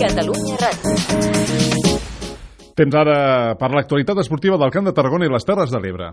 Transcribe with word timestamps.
Catalunya 0.00 0.56
Ràdio. 0.60 1.98
Temps 2.74 2.96
ara 2.98 3.18
per 3.60 3.70
l'actualitat 3.70 4.18
esportiva 4.24 4.58
del 4.58 4.72
Camp 4.74 4.88
de 4.88 4.94
Tarragona 4.96 5.28
i 5.28 5.32
les 5.32 5.46
Terres 5.46 5.70
de 5.70 5.80
l'Ebre. 5.82 6.10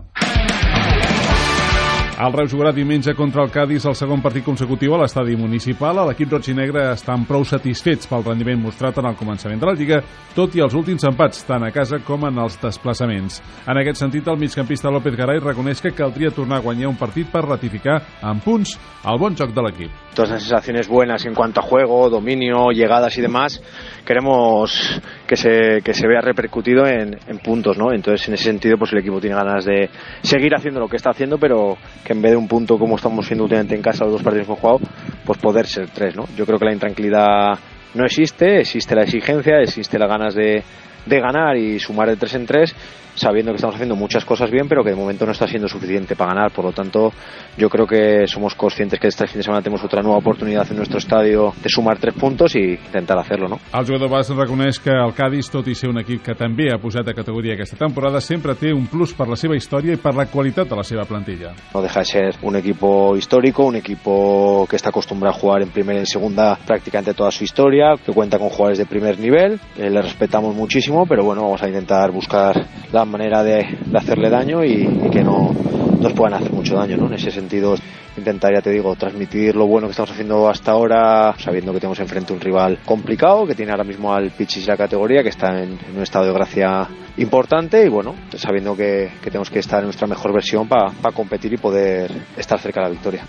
El 2.21 2.35
Reus 2.35 2.51
jugarà 2.53 2.69
diumenge 2.69 3.15
contra 3.17 3.41
el 3.41 3.49
Cádiz 3.49 3.87
el 3.89 3.95
segon 3.97 4.19
partit 4.21 4.43
consecutiu 4.45 4.93
a 4.93 4.99
l'estadi 5.01 5.33
municipal. 5.33 6.03
L'equip 6.05 6.29
roig 6.29 6.51
i 6.51 6.53
negre 6.53 6.83
estan 6.91 7.23
prou 7.25 7.41
satisfets 7.49 8.05
pel 8.05 8.21
rendiment 8.27 8.59
mostrat 8.61 8.99
en 9.01 9.07
el 9.09 9.15
començament 9.17 9.57
de 9.57 9.65
la 9.65 9.73
Lliga, 9.73 9.97
tot 10.35 10.53
i 10.53 10.61
els 10.61 10.75
últims 10.77 11.01
empats, 11.09 11.41
tant 11.47 11.65
a 11.65 11.71
casa 11.73 11.97
com 12.05 12.27
en 12.29 12.37
els 12.43 12.59
desplaçaments. 12.61 13.39
En 13.65 13.79
aquest 13.81 14.03
sentit, 14.03 14.29
el 14.29 14.37
migcampista 14.37 14.93
López 14.93 15.17
Garay 15.17 15.41
reconeix 15.41 15.81
que 15.81 15.95
caldria 15.97 16.29
tornar 16.29 16.59
a 16.59 16.65
guanyar 16.67 16.91
un 16.91 16.99
partit 16.99 17.31
per 17.31 17.41
ratificar 17.47 17.97
en 18.21 18.45
punts 18.45 18.75
el 19.01 19.17
bon 19.17 19.33
joc 19.33 19.55
de 19.57 19.65
l'equip. 19.65 19.97
Todas 20.13 20.35
las 20.35 20.43
sensaciones 20.43 20.87
buenas 20.87 21.25
en 21.25 21.33
cuanto 21.33 21.61
a 21.61 21.63
juego, 21.63 22.07
dominio, 22.11 22.69
llegadas 22.69 23.17
y 23.17 23.21
demás, 23.21 23.63
queremos 24.05 25.01
que 25.31 25.37
se, 25.37 25.81
que 25.81 25.93
se 25.93 26.09
vea 26.09 26.19
repercutido 26.19 26.85
en, 26.85 27.17
en 27.25 27.37
puntos, 27.37 27.77
¿no? 27.77 27.93
Entonces, 27.93 28.27
en 28.27 28.33
ese 28.33 28.43
sentido, 28.43 28.77
pues 28.77 28.91
el 28.91 28.99
equipo 28.99 29.21
tiene 29.21 29.37
ganas 29.37 29.63
de 29.63 29.89
seguir 30.21 30.53
haciendo 30.53 30.81
lo 30.81 30.89
que 30.89 30.97
está 30.97 31.11
haciendo, 31.11 31.37
pero 31.37 31.77
que 32.03 32.11
en 32.11 32.21
vez 32.21 32.31
de 32.31 32.37
un 32.37 32.49
punto 32.49 32.77
como 32.77 32.97
estamos 32.97 33.25
siendo 33.25 33.45
últimamente 33.45 33.73
en 33.73 33.81
casa 33.81 34.03
los 34.03 34.15
dos 34.15 34.23
partidos 34.23 34.45
que 34.45 34.51
hemos 34.51 34.59
jugado, 34.59 34.79
pues 35.23 35.39
poder 35.39 35.67
ser 35.67 35.87
tres, 35.87 36.17
¿no? 36.17 36.25
Yo 36.35 36.45
creo 36.45 36.59
que 36.59 36.65
la 36.65 36.73
intranquilidad 36.73 37.57
no 37.93 38.03
existe, 38.03 38.59
existe 38.59 38.93
la 38.93 39.03
exigencia, 39.03 39.61
existe 39.61 39.97
las 39.97 40.09
ganas 40.09 40.35
de, 40.35 40.63
de 41.05 41.19
ganar 41.21 41.55
y 41.55 41.79
sumar 41.79 42.09
de 42.09 42.17
tres 42.17 42.35
en 42.35 42.45
tres, 42.45 42.75
sabiendo 43.15 43.51
que 43.51 43.57
estamos 43.57 43.75
haciendo 43.75 43.95
muchas 43.95 44.25
cosas 44.25 44.49
bien, 44.49 44.67
pero 44.67 44.83
que 44.83 44.91
de 44.91 44.95
momento 44.95 45.25
no 45.25 45.31
está 45.31 45.47
siendo 45.47 45.67
suficiente 45.67 46.15
para 46.15 46.33
ganar. 46.33 46.51
Por 46.51 46.65
lo 46.65 46.71
tanto, 46.71 47.11
yo 47.57 47.69
creo 47.69 47.85
que 47.85 48.27
somos 48.27 48.55
conscientes 48.55 48.99
que 48.99 49.07
este 49.07 49.27
fin 49.27 49.37
de 49.37 49.43
semana 49.43 49.61
tenemos 49.61 49.83
otra 49.83 50.01
nueva 50.01 50.17
oportunidad 50.17 50.67
en 50.69 50.77
nuestro 50.77 50.97
estadio 50.97 51.53
de 51.61 51.69
sumar 51.69 51.97
tres 51.97 52.13
puntos 52.15 52.55
y 52.55 52.71
intentar 52.71 53.17
hacerlo, 53.19 53.47
¿no? 53.47 53.59
El 53.73 53.85
jugador 53.85 54.09
basc 54.09 54.31
reconeix 54.31 54.79
que 54.79 54.91
el 54.91 55.13
Cádiz, 55.13 55.49
tot 55.51 55.67
i 55.67 55.75
ser 55.75 55.89
un 55.91 55.99
equip 56.01 56.23
que 56.25 56.35
també 56.37 56.69
ha 56.71 56.79
pujat 56.81 57.05
de 57.05 57.13
categoria 57.15 57.55
aquesta 57.55 57.77
temporada, 57.79 58.21
sempre 58.21 58.55
té 58.55 58.71
un 58.73 58.87
plus 58.91 59.13
per 59.17 59.27
la 59.29 59.37
seva 59.39 59.57
història 59.57 59.95
i 59.95 60.01
per 60.01 60.13
la 60.15 60.27
qualitat 60.31 60.69
de 60.69 60.77
la 60.77 60.85
seva 60.87 61.05
plantilla. 61.09 61.53
No 61.73 61.81
deja 61.81 62.01
de 62.01 62.05
ser 62.05 62.29
un 62.41 62.55
equipo 62.55 63.15
histórico, 63.17 63.65
un 63.65 63.75
equipo 63.75 64.65
que 64.69 64.75
está 64.75 64.89
acostumbrado 64.89 65.35
a 65.35 65.39
jugar 65.39 65.61
en 65.61 65.69
primera 65.69 65.99
y 65.99 66.01
en 66.01 66.07
segunda 66.07 66.57
prácticamente 66.65 67.13
toda 67.13 67.31
su 67.31 67.43
historia, 67.43 67.95
que 68.03 68.13
cuenta 68.13 68.39
con 68.39 68.49
jugadores 68.49 68.79
de 68.79 68.85
primer 68.85 69.19
nivel, 69.19 69.59
eh, 69.77 69.89
le 69.89 70.01
respetamos 70.01 70.55
muchísimo, 70.55 71.05
pero 71.05 71.23
bueno, 71.23 71.43
vamos 71.43 71.61
a 71.61 71.67
intentar 71.67 72.11
buscar 72.11 72.55
la 72.91 73.05
manera 73.11 73.43
de, 73.43 73.77
hacerle 73.93 74.29
daño 74.29 74.63
y, 74.63 74.87
que 75.11 75.23
no 75.23 75.53
nos 75.99 76.13
puedan 76.13 76.33
hacer 76.33 76.51
mucho 76.51 76.75
daño, 76.75 76.97
¿no? 76.97 77.07
En 77.07 77.13
ese 77.13 77.29
sentido, 77.29 77.75
intentar, 78.17 78.51
ya 78.53 78.61
te 78.61 78.71
digo, 78.71 78.95
transmitir 78.95 79.55
lo 79.55 79.67
bueno 79.67 79.87
que 79.87 79.91
estamos 79.91 80.11
haciendo 80.11 80.49
hasta 80.49 80.71
ahora, 80.71 81.35
sabiendo 81.37 81.71
que 81.73 81.79
tenemos 81.79 81.99
enfrente 81.99 82.33
un 82.33 82.39
rival 82.39 82.79
complicado, 82.85 83.45
que 83.45 83.53
tiene 83.53 83.71
ahora 83.71 83.83
mismo 83.83 84.13
al 84.13 84.31
Pichis 84.31 84.65
la 84.67 84.77
categoría, 84.77 85.21
que 85.21 85.29
está 85.29 85.61
en, 85.61 85.77
en 85.87 85.95
un 85.95 86.01
estado 86.01 86.25
de 86.25 86.33
gracia 86.33 86.87
importante 87.17 87.85
y 87.85 87.89
bueno, 87.89 88.15
sabiendo 88.35 88.75
que, 88.75 89.11
que 89.21 89.29
tenemos 89.29 89.51
que 89.51 89.59
estar 89.59 89.79
en 89.79 89.85
nuestra 89.85 90.07
mejor 90.07 90.33
versión 90.33 90.67
para 90.67 90.91
competir 91.13 91.53
y 91.53 91.57
poder 91.57 92.11
estar 92.37 92.59
cerca 92.59 92.81
de 92.81 92.87
la 92.87 92.91
victoria. 92.91 93.25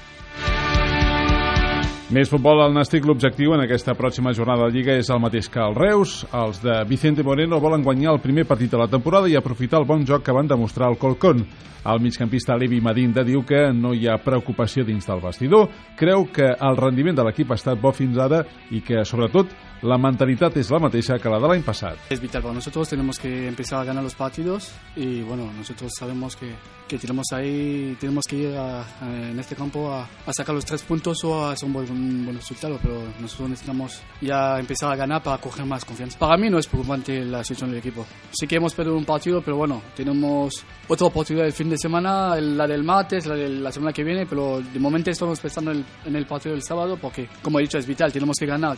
Més 2.13 2.29
futbol 2.29 2.59
al 2.61 2.75
Nàstic, 2.77 3.07
l'objectiu 3.09 3.55
en 3.57 3.63
aquesta 3.65 3.95
pròxima 3.97 4.35
jornada 4.37 4.67
de 4.67 4.75
Lliga 4.75 4.93
és 5.01 5.09
el 5.09 5.21
mateix 5.23 5.47
que 5.49 5.63
el 5.65 5.73
Reus. 5.73 6.27
Els 6.37 6.59
de 6.61 6.75
Vicente 6.85 7.25
Moreno 7.25 7.57
volen 7.57 7.81
guanyar 7.87 8.13
el 8.13 8.21
primer 8.21 8.45
partit 8.45 8.69
de 8.69 8.77
la 8.77 8.87
temporada 8.93 9.31
i 9.33 9.37
aprofitar 9.39 9.81
el 9.81 9.87
bon 9.89 10.05
joc 10.05 10.27
que 10.27 10.35
van 10.37 10.51
demostrar 10.51 10.91
al 10.91 10.99
Colcón. 11.01 11.41
El 11.89 12.03
migcampista 12.05 12.59
Levi 12.61 12.83
Madinda 12.85 13.25
diu 13.25 13.41
que 13.49 13.63
no 13.73 13.95
hi 13.97 14.05
ha 14.13 14.19
preocupació 14.21 14.85
dins 14.85 15.09
del 15.09 15.25
vestidor, 15.25 15.71
creu 15.97 16.27
que 16.29 16.53
el 16.53 16.77
rendiment 16.77 17.17
de 17.17 17.25
l'equip 17.25 17.51
ha 17.51 17.57
estat 17.57 17.81
bo 17.81 17.95
fins 17.97 18.21
ara 18.21 18.45
i 18.71 18.85
que, 18.85 19.07
sobretot, 19.09 19.57
la 19.83 19.99
mentalitat 19.99 20.57
és 20.57 20.69
la 20.71 20.79
mateixa 20.79 21.19
que 21.19 21.29
la 21.29 21.41
de 21.43 21.49
l'any 21.51 21.63
passat. 21.67 21.97
Es 22.11 22.21
vital 22.21 22.41
para 22.43 22.55
nosotros, 22.55 22.89
tenemos 22.89 23.19
que 23.19 23.49
empezar 23.49 23.81
a 23.81 23.85
ganar 23.85 24.05
los 24.05 24.15
partidos 24.15 24.71
y 24.95 25.23
bueno, 25.23 25.51
nosotros 25.59 25.91
sabemos 25.99 26.37
que, 26.37 26.53
que 26.87 26.99
tenemos 26.99 27.27
ahí, 27.33 27.97
tenemos 27.99 28.25
que 28.29 28.37
ir 28.37 28.57
a- 28.57 28.85
en 29.03 29.39
este 29.41 29.57
campo 29.57 29.91
a, 29.93 30.09
a 30.25 30.33
sacar 30.33 30.55
los 30.55 30.65
tres 30.65 30.83
puntos 30.83 31.25
o 31.25 31.45
a 31.47 31.53
hacer 31.53 31.67
un 31.67 31.73
buen, 31.73 32.37
resultado, 32.37 32.79
pero 32.81 33.03
nosotros 33.21 33.51
necesitamos 33.51 34.01
ya 34.21 34.59
empezar 34.61 34.93
a 34.93 34.97
ganar 34.97 35.21
para 35.23 35.39
coger 35.39 35.67
más 35.67 35.85
confianza. 35.85 36.17
Para 36.19 36.37
mí 36.37 36.49
no 36.49 36.59
es 36.59 36.67
preocupante 36.69 37.25
la 37.25 37.43
situación 37.43 37.71
del 37.71 37.81
equipo. 37.81 38.07
Sí 38.33 38.47
que 38.47 38.57
hemos 38.57 38.75
perdido 38.75 38.97
un 38.97 39.05
partido, 39.05 39.43
pero 39.43 39.57
bueno, 39.57 39.83
tenemos 39.97 40.65
otra 40.87 41.09
oportunidad 41.09 41.47
el 41.47 41.53
fin 41.53 41.69
de 41.69 41.77
semana, 41.79 42.37
la 42.41 42.69
del 42.69 42.85
martes, 42.85 43.27
la 43.27 43.35
de 43.35 43.49
la 43.49 43.73
semana 43.73 43.93
que 43.93 44.05
viene, 44.05 44.27
pero 44.27 44.61
de 44.63 44.79
momento 44.79 45.11
estamos 45.11 45.41
pensando 45.41 45.73
en 45.73 45.79
el, 45.79 45.85
en 46.07 46.15
el 46.17 46.27
partido 46.27 46.55
del 46.55 46.63
sábado 46.63 46.97
porque, 47.03 47.29
como 47.43 47.59
he 47.59 47.63
dicho, 47.63 47.79
es 47.79 47.87
vital, 47.87 48.13
tenemos 48.13 48.37
que 48.39 48.47
ganar. 48.47 48.77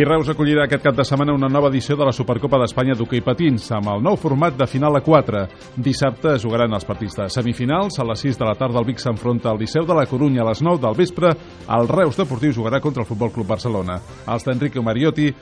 I 0.00 0.04
Reus 0.06 0.30
acollirà 0.32 0.62
aquest 0.64 0.80
cap 0.80 0.94
de 0.96 1.04
setmana 1.04 1.34
una 1.36 1.48
nova 1.52 1.68
edició 1.68 1.92
de 1.98 2.06
la 2.08 2.12
Supercopa 2.16 2.56
d'Espanya 2.62 2.94
d'hoquei 2.96 3.20
patins, 3.20 3.66
amb 3.76 3.90
el 3.92 4.00
nou 4.00 4.14
format 4.16 4.54
de 4.56 4.64
final 4.64 4.94
a 4.96 5.02
4. 5.04 5.42
Dissabte 5.76 6.30
es 6.38 6.44
jugaran 6.46 6.72
els 6.72 6.86
partits 6.88 7.18
de 7.18 7.26
semifinals. 7.28 7.98
A 8.00 8.06
les 8.08 8.22
6 8.24 8.38
de 8.40 8.46
la 8.48 8.54
tarda 8.56 8.80
el 8.80 8.86
Vic 8.88 9.02
s'enfronta 9.02 9.50
al 9.50 9.60
Liceu 9.60 9.84
de 9.84 9.96
la 9.98 10.06
Corunya. 10.08 10.40
A 10.40 10.46
les 10.48 10.62
9 10.64 10.80
del 10.80 10.96
vespre 10.96 11.34
el 11.76 11.90
Reus 11.90 12.16
Deportiu 12.16 12.54
jugarà 12.56 12.80
contra 12.80 13.02
el 13.04 13.08
Futbol 13.10 13.32
Club 13.34 13.50
Barcelona. 13.50 13.98
Els 14.24 14.46
d'Enrique 14.46 14.80
Mariotti 14.80 15.26
eh, 15.28 15.34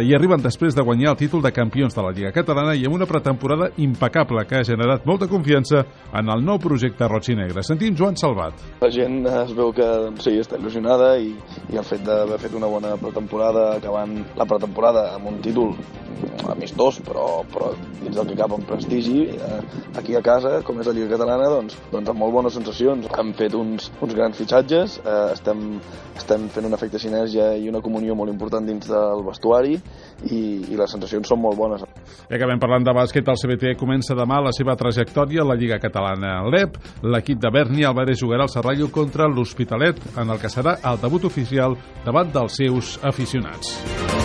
hi 0.00 0.16
arriben 0.16 0.40
després 0.40 0.72
de 0.72 0.86
guanyar 0.88 1.12
el 1.12 1.20
títol 1.20 1.44
de 1.44 1.52
campions 1.52 1.92
de 1.92 2.06
la 2.06 2.14
Lliga 2.16 2.32
Catalana 2.32 2.72
i 2.72 2.88
amb 2.88 2.96
una 2.96 3.10
pretemporada 3.12 3.68
impecable 3.76 4.46
que 4.48 4.62
ha 4.62 4.64
generat 4.64 5.04
molta 5.04 5.28
confiança 5.28 5.84
en 6.16 6.32
el 6.32 6.46
nou 6.48 6.56
projecte 6.56 7.10
roig 7.12 7.28
i 7.28 7.36
negre. 7.36 7.60
Sentim 7.60 7.92
Joan 7.92 8.16
Salvat. 8.16 8.56
La 8.80 8.88
gent 8.88 9.20
es 9.34 9.52
veu 9.52 9.68
que 9.76 9.92
sí, 10.24 10.38
està 10.40 10.56
il·lusionada 10.56 11.12
i, 11.20 11.34
i 11.68 11.76
el 11.76 11.84
fet 11.84 12.08
d'haver 12.08 12.40
fet 12.40 12.56
una 12.56 12.72
bona 12.72 12.96
pretemporada, 12.96 13.68
acabant 13.98 14.36
la 14.38 14.46
pretemporada 14.46 15.14
amb 15.16 15.26
un 15.26 15.40
títol 15.42 15.74
amistós, 16.48 16.98
però, 17.04 17.44
però 17.50 17.70
dins 18.00 18.16
del 18.16 18.26
que 18.30 18.36
cap 18.38 18.52
amb 18.54 18.66
prestigi, 18.66 19.26
eh, 19.28 19.58
aquí 19.98 20.16
a 20.16 20.22
casa, 20.22 20.62
com 20.66 20.80
és 20.80 20.88
la 20.88 20.94
Lliga 20.96 21.12
Catalana, 21.12 21.48
doncs, 21.52 21.76
doncs 21.92 22.10
amb 22.10 22.18
molt 22.18 22.34
bones 22.34 22.54
sensacions. 22.56 23.06
Hem 23.18 23.32
fet 23.38 23.54
uns, 23.54 23.90
uns 24.02 24.14
grans 24.16 24.38
fitxatges, 24.38 24.98
eh, 25.04 25.32
estem, 25.34 25.78
estem 26.16 26.48
fent 26.54 26.66
un 26.66 26.74
efecte 26.74 26.98
sinergia 26.98 27.52
i 27.54 27.68
una 27.68 27.82
comunió 27.84 28.16
molt 28.18 28.32
important 28.32 28.66
dins 28.66 28.88
del 28.88 29.22
vestuari 29.26 29.76
i, 29.76 30.40
i 30.72 30.78
les 30.78 30.90
sensacions 30.90 31.28
són 31.28 31.42
molt 31.42 31.58
bones. 31.58 31.84
I 32.28 32.34
acabem 32.38 32.58
parlant 32.62 32.86
de 32.86 32.96
bàsquet. 32.96 33.28
El 33.28 33.38
CBT 33.38 33.76
comença 33.78 34.16
demà 34.18 34.40
la 34.42 34.54
seva 34.56 34.74
trajectòria 34.78 35.44
a 35.44 35.48
la 35.52 35.58
Lliga 35.58 35.78
Catalana. 35.82 36.40
L'EP, 36.48 36.80
l'equip 37.04 37.42
de 37.42 37.52
Berni 37.54 37.86
Álvarez 37.86 38.18
jugarà 38.22 38.48
al 38.48 38.52
Serrallo 38.52 38.90
contra 38.90 39.28
l'Hospitalet, 39.28 40.00
en 40.16 40.32
el 40.32 40.42
que 40.42 40.50
serà 40.50 40.78
el 40.88 40.98
debut 41.02 41.28
oficial 41.28 41.76
davant 42.06 42.32
dels 42.34 42.58
seus 42.58 42.96
aficionats. 43.06 43.77
oh 43.86 44.17